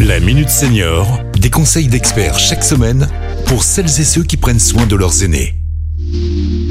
[0.00, 3.08] La Minute Senior, des conseils d'experts chaque semaine
[3.46, 5.54] pour celles et ceux qui prennent soin de leurs aînés.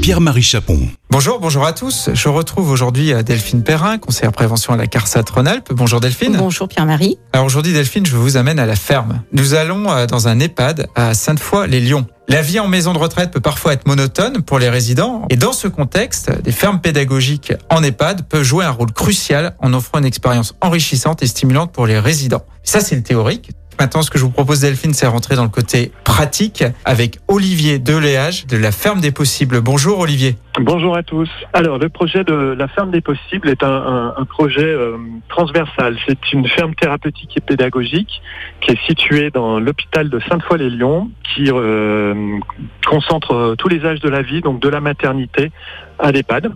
[0.00, 0.78] Pierre-Marie Chapon.
[1.10, 2.10] Bonjour, bonjour à tous.
[2.12, 5.72] Je retrouve aujourd'hui euh, Delphine Perrin, conseillère prévention à la CARSAT Rhône-Alpes.
[5.72, 6.36] Bonjour Delphine.
[6.36, 7.18] Bonjour Pierre-Marie.
[7.32, 9.22] Alors aujourd'hui Delphine, je vous amène à la ferme.
[9.32, 12.06] Nous allons euh, dans un EHPAD à Sainte-Foy-les-Lyons.
[12.28, 15.52] La vie en maison de retraite peut parfois être monotone pour les résidents et dans
[15.52, 20.04] ce contexte, des fermes pédagogiques en EHPAD peuvent jouer un rôle crucial en offrant une
[20.04, 22.44] expérience enrichissante et stimulante pour les résidents.
[22.64, 23.52] Ça c'est le théorique.
[23.78, 27.78] Maintenant, ce que je vous propose, Delphine, c'est rentrer dans le côté pratique avec Olivier
[27.78, 29.60] Deléage de la Ferme des Possibles.
[29.60, 30.36] Bonjour Olivier.
[30.58, 31.28] Bonjour à tous.
[31.52, 34.96] Alors, le projet de la Ferme des Possibles est un, projet euh,
[35.28, 35.98] transversal.
[36.08, 38.22] C'est une ferme thérapeutique et pédagogique
[38.62, 42.38] qui est située dans l'hôpital de Sainte-Foy-les-Lyons, qui euh,
[42.86, 45.52] concentre tous les âges de la vie, donc de la maternité
[45.98, 46.50] à l'EHPAD.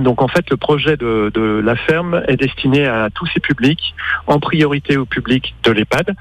[0.00, 3.94] Donc en fait, le projet de, de, la ferme est destiné à tous ces publics,
[4.26, 6.14] en priorité au public de l'EHPAD,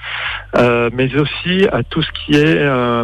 [0.55, 3.03] euh, mais aussi à tout ce qui est euh,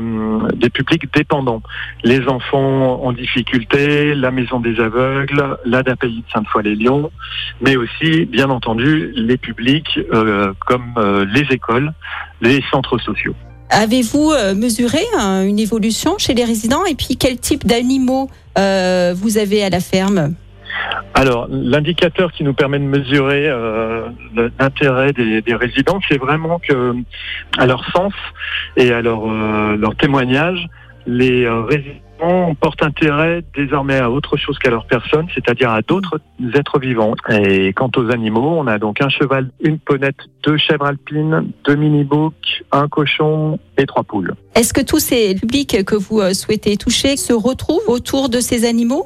[0.55, 1.63] des publics dépendants,
[2.03, 7.11] les enfants en difficulté, la maison des aveugles, l'ADAPI de Sainte-Foy-les-Lyons,
[7.61, 11.93] mais aussi, bien entendu, les publics euh, comme euh, les écoles,
[12.41, 13.35] les centres sociaux.
[13.69, 16.85] Avez-vous euh, mesuré hein, une évolution chez les résidents?
[16.85, 20.33] Et puis quel type d'animaux euh, vous avez à la ferme?
[21.19, 24.07] Alors, l'indicateur qui nous permet de mesurer euh,
[24.57, 26.95] l'intérêt des, résidents, c'est vraiment que,
[27.57, 28.13] à leur sens
[28.77, 30.65] et à leur, euh, témoignage,
[31.05, 36.21] les euh, résidents portent intérêt désormais à autre chose qu'à leur personne, c'est-à-dire à, d'autres
[36.55, 37.15] êtres vivants.
[37.29, 41.75] Et quant aux animaux, on a donc un cheval, une ponette, deux chèvres alpines, deux
[41.75, 44.35] mini-boucs, un cochon et trois poules.
[44.55, 49.03] Est-ce que tous ces publics que vous souhaitez toucher se retrouvent autour de ces animaux?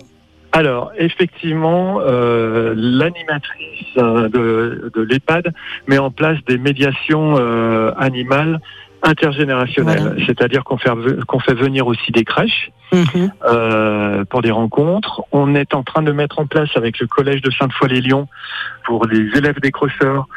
[0.55, 5.51] Alors, effectivement, euh, l'animatrice euh, de, l'EHPAD
[5.87, 8.61] met en place des médiations euh, animales
[9.03, 10.01] intergénérationnelles.
[10.01, 10.25] Voilà.
[10.25, 10.89] C'est-à-dire qu'on fait,
[11.27, 13.27] qu'on fait venir aussi des crèches mmh.
[13.45, 15.21] euh, pour des rencontres.
[15.31, 18.27] On est en train de mettre en place avec le collège de Sainte-Foy-les-Lyons
[18.85, 20.27] pour les élèves décrocheurs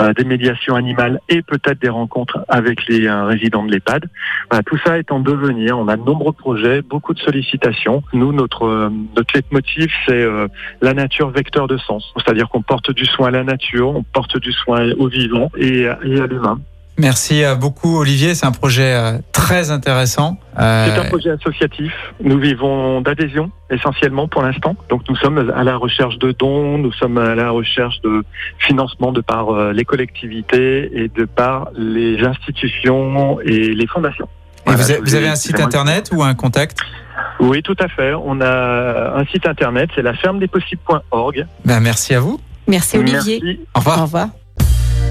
[0.00, 4.06] euh, des médiations animales et peut-être des rencontres avec les euh, résidents de l'EHPAD.
[4.50, 5.78] Voilà, tout ça est en devenir.
[5.78, 8.02] On a de nombreux projets, beaucoup de sollicitations.
[8.12, 10.48] Nous, notre euh, notre leitmotiv, c'est euh,
[10.80, 12.12] la nature vecteur de sens.
[12.16, 15.82] C'est-à-dire qu'on porte du soin à la nature, on porte du soin au vivant et,
[15.82, 16.60] et à l'humain.
[16.98, 20.38] Merci beaucoup Olivier, c'est un projet très intéressant.
[20.58, 20.86] Euh...
[20.86, 21.92] C'est un projet associatif.
[22.22, 24.76] Nous vivons d'adhésion essentiellement pour l'instant.
[24.88, 28.24] Donc nous sommes à la recherche de dons, nous sommes à la recherche de
[28.58, 34.28] financement de par euh, les collectivités et de par les institutions et les fondations.
[34.66, 36.78] Et voilà, vous, avez, vous avez un site internet ou un contact?
[37.40, 38.14] Oui, tout à fait.
[38.14, 41.46] On a un site internet, c'est la ferme des possibles.org.
[41.64, 42.40] Ben, merci à vous.
[42.66, 43.40] Merci Olivier.
[43.42, 43.60] Merci.
[43.74, 43.98] Au revoir.
[43.98, 44.28] Au revoir.